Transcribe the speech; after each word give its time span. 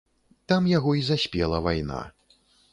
Там 0.53 0.69
яго 0.77 0.95
і 1.01 1.05
заспела 1.11 1.63
вайна. 1.69 2.03